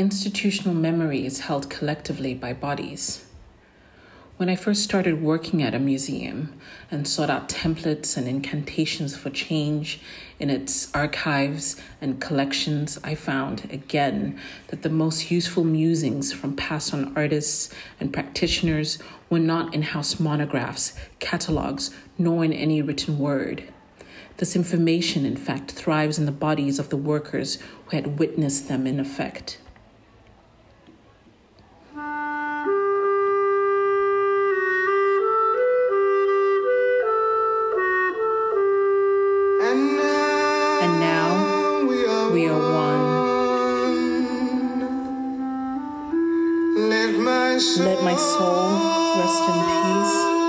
[0.00, 3.26] institutional memory is held collectively by bodies.
[4.38, 6.58] When I first started working at a museum
[6.90, 10.00] and sought out templates and incantations for change
[10.38, 16.94] in its archives and collections, I found again that the most useful musings from past
[16.94, 17.68] on artists
[18.00, 18.98] and practitioners
[19.28, 23.70] were not in house monographs, catalogs, nor in any written word.
[24.38, 28.86] This information, in fact, thrives in the bodies of the workers who had witnessed them
[28.86, 29.58] in effect.
[46.72, 50.39] Let my soul, rest in peace.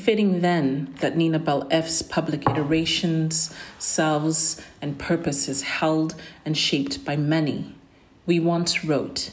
[0.00, 7.04] Befitting then that Nina Bel F's public iterations, selves, and purpose is held and shaped
[7.04, 7.74] by many.
[8.24, 9.32] We once wrote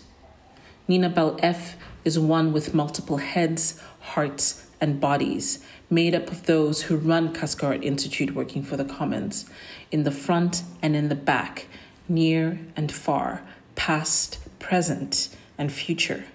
[0.85, 6.81] Nina Bel F is one with multiple heads, hearts, and bodies, made up of those
[6.81, 9.49] who run Art Institute working for the Commons,
[9.89, 11.67] in the front and in the back,
[12.09, 13.41] near and far,
[13.75, 16.25] past, present, and future.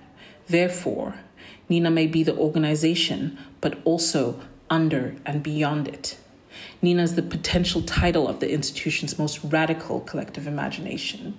[0.49, 1.17] Therefore,
[1.69, 6.17] Nina may be the organization, but also under and beyond it.
[6.81, 11.35] Nina is the potential title of the institution's most radical collective imagination.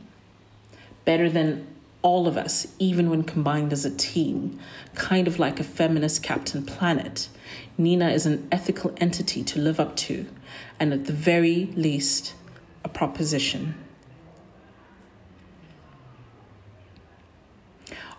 [1.06, 1.68] Better than
[2.02, 4.60] all of us, even when combined as a team,
[4.94, 7.30] kind of like a feminist Captain Planet.
[7.78, 10.28] Nina is an ethical entity to live up to,
[10.80, 12.34] and at the very least,
[12.84, 13.76] a proposition.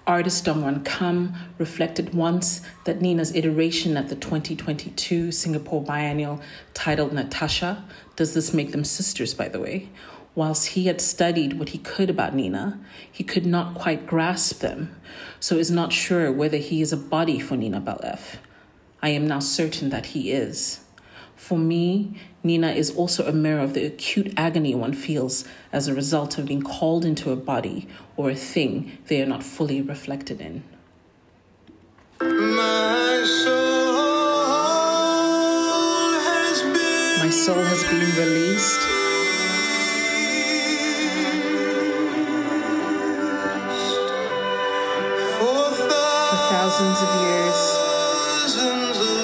[0.07, 6.43] Artist Dongwan Kam reflected once that Nina's iteration at the 2022 Singapore Biennial
[6.75, 7.83] titled Natasha,
[8.15, 9.89] does this make them sisters, by the way?
[10.35, 12.79] Whilst he had studied what he could about Nina,
[13.11, 14.95] he could not quite grasp them,
[15.41, 18.37] so is not sure whether he is a body for Nina Balef.
[19.01, 20.84] I am now certain that he is.
[21.45, 25.45] For me, Nina is also a mirror of the acute agony one feels
[25.75, 29.43] as a result of being called into a body or a thing they are not
[29.43, 30.65] fully reflected in.
[32.19, 33.73] My soul
[36.25, 38.81] has been My soul has been released.
[45.37, 45.77] for
[46.31, 47.59] For thousands of years,
[48.25, 49.24] thousands of years.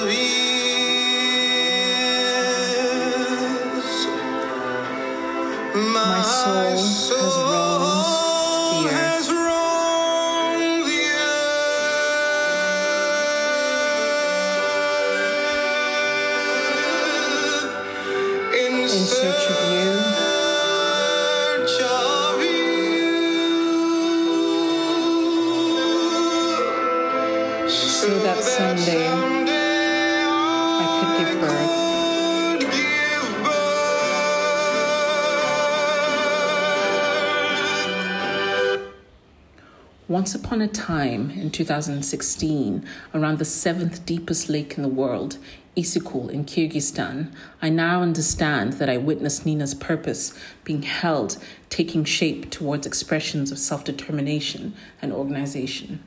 [6.41, 7.60] Soul has roamed
[40.11, 45.37] Once upon a time in 2016, around the seventh deepest lake in the world,
[45.77, 51.37] Issyk-Kul in Kyrgyzstan, I now understand that I witnessed Nina's purpose being held,
[51.69, 56.03] taking shape towards expressions of self determination and organization.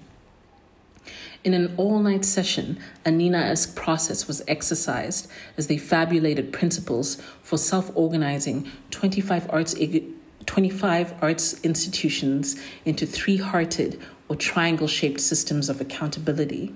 [1.43, 7.14] In an all night session, a Nina esque process was exercised as they fabulated principles
[7.43, 9.75] for self organizing 25 arts,
[10.47, 16.75] 25 arts institutions into three hearted or triangle shaped systems of accountability.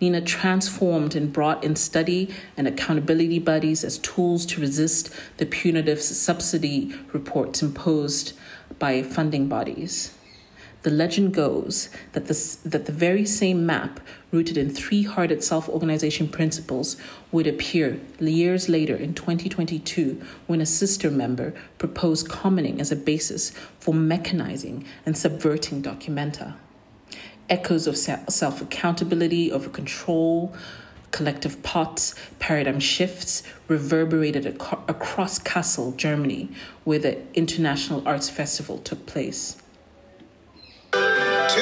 [0.00, 6.00] Nina transformed and brought in study and accountability buddies as tools to resist the punitive
[6.00, 8.32] subsidy reports imposed
[8.78, 10.14] by funding bodies.
[10.82, 13.98] The legend goes that the, that the very same map,
[14.30, 16.96] rooted in three hearted self organization principles,
[17.32, 23.50] would appear years later in 2022 when a sister member proposed commoning as a basis
[23.80, 26.54] for mechanizing and subverting Documenta.
[27.50, 30.54] Echoes of self accountability, over control,
[31.10, 36.50] collective pots, paradigm shifts reverberated ac- across Kassel, Germany,
[36.84, 39.56] where the International Arts Festival took place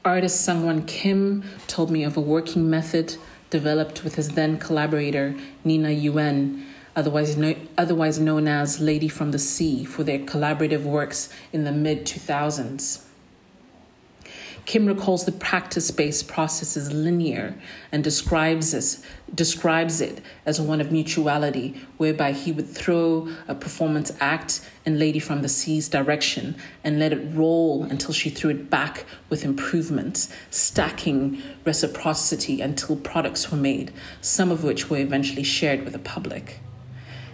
[0.07, 3.17] Artist Sungwon Kim told me of a working method
[3.49, 6.65] developed with his then collaborator Nina Yuen,
[6.95, 11.73] otherwise, no, otherwise known as Lady from the Sea, for their collaborative works in the
[11.73, 13.03] mid 2000s.
[14.67, 17.55] Kim recalls the practice based process as linear
[17.93, 19.01] and describes, this,
[19.33, 25.19] describes it as one of mutuality, whereby he would throw a performance act in Lady
[25.19, 26.53] from the Sea's direction
[26.83, 33.49] and let it roll until she threw it back with improvements, stacking reciprocity until products
[33.49, 36.59] were made, some of which were eventually shared with the public.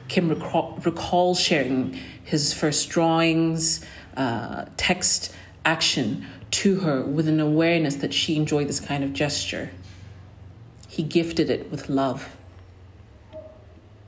[0.07, 3.83] Kim recall, recalls sharing his first drawings,
[4.15, 5.33] uh, text,
[5.65, 9.71] action to her with an awareness that she enjoyed this kind of gesture.
[10.87, 12.29] He gifted it with love.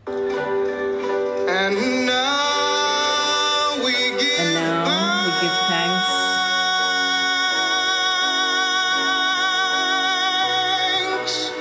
[0.08, 1.76] And
[2.06, 6.26] now we give And now we give thanks
[11.26, 11.52] thanks.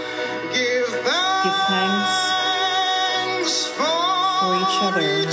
[0.53, 1.45] Give thanks.
[1.45, 3.85] Give thanks for,
[4.41, 5.01] for each other.
[5.01, 5.24] each other.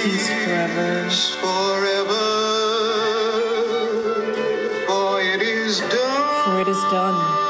[0.00, 1.10] At forever.
[1.40, 2.14] Forever.
[4.86, 6.44] For it is done.
[6.44, 7.44] For it is done.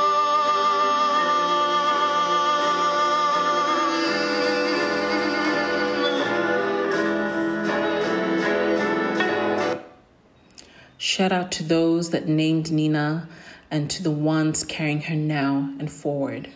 [10.97, 13.29] Shout out to those that named Nina
[13.71, 16.49] and to the ones carrying her now and forward.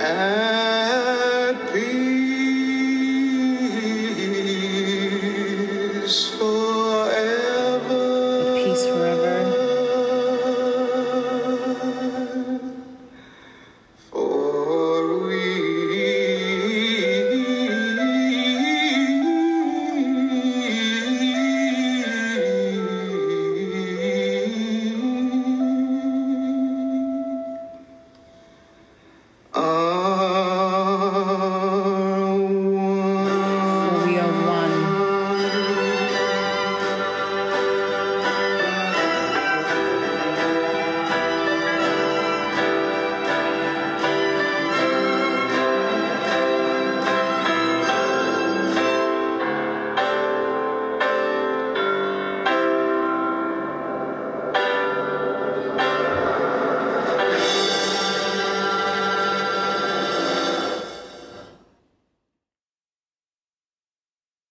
[0.00, 0.87] And